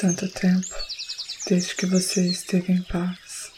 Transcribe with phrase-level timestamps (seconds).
[0.00, 0.74] tanto tempo
[1.46, 3.52] desde que você esteve em paz.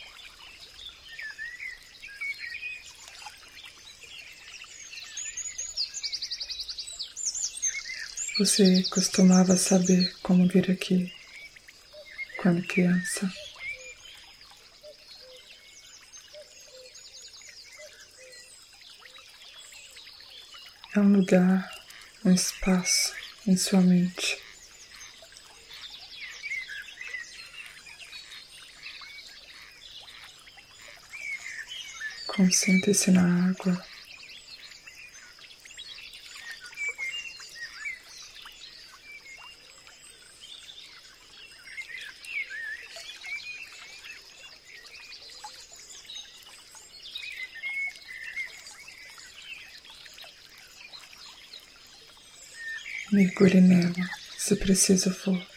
[8.41, 11.15] Você costumava saber como vir aqui
[12.39, 13.33] quando criança.
[20.97, 21.71] É um lugar,
[22.25, 23.15] um espaço
[23.47, 24.52] em sua mente.
[32.35, 33.85] Concentre-se na água.
[53.13, 53.93] Mergulhe nela,
[54.39, 55.52] se preciso for.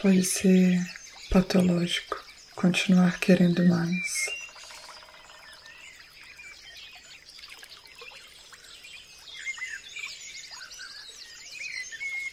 [0.00, 0.80] Pode ser
[1.28, 4.30] patológico continuar querendo mais.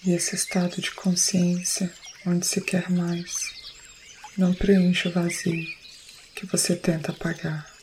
[0.06, 1.92] E esse estado de consciência,
[2.28, 3.34] onde se quer mais,
[4.38, 5.66] não preenche o vazio
[6.36, 7.75] que você tenta apagar.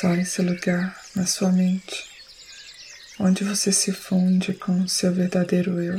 [0.00, 2.08] Só esse lugar na sua mente,
[3.18, 5.98] onde você se funde com o seu verdadeiro eu,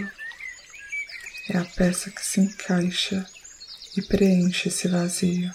[1.50, 3.30] é a peça que se encaixa
[3.98, 5.54] e preenche esse vazio.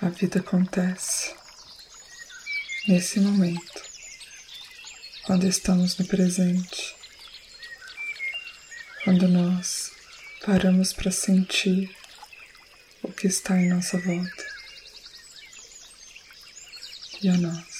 [0.00, 1.43] A vida acontece
[2.86, 3.82] nesse momento,
[5.24, 6.94] quando estamos no presente,
[9.04, 9.90] quando nós
[10.44, 11.94] paramos para sentir
[13.02, 14.44] o que está em nossa volta
[17.22, 17.73] e a nós.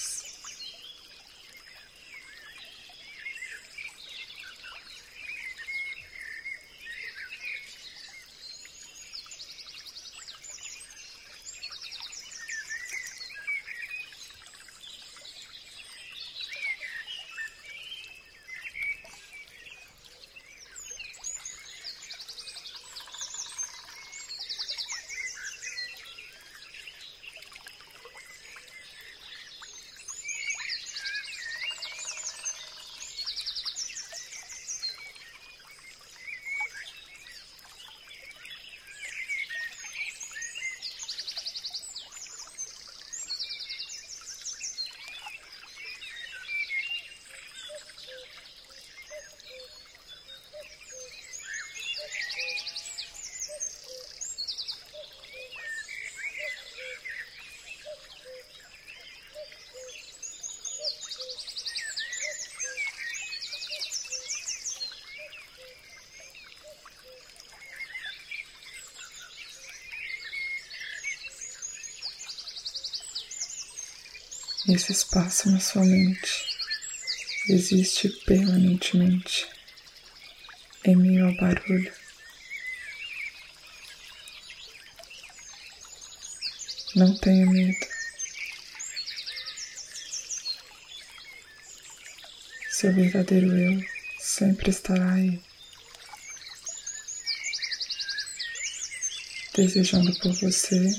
[74.66, 76.58] Esse espaço na sua mente
[77.50, 79.46] existe permanentemente
[80.86, 81.92] em meio ao barulho.
[86.96, 87.86] Não tenha medo.
[92.70, 93.84] Seu verdadeiro eu
[94.18, 95.42] sempre estará aí,
[99.54, 100.90] desejando por você,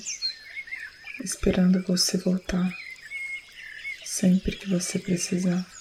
[1.24, 2.85] esperando você voltar
[4.16, 5.75] sempre que você precisar.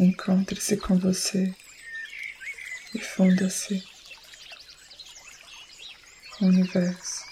[0.00, 1.54] Encontre-se com você
[2.94, 3.80] e funda-se
[6.32, 7.24] com o universo,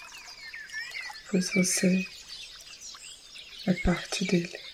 [1.29, 2.07] pois você
[3.67, 4.72] é parte dele.